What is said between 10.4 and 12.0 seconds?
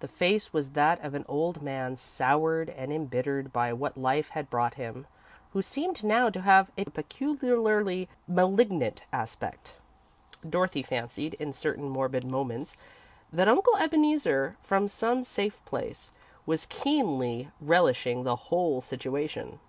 Dorothy fancied, in certain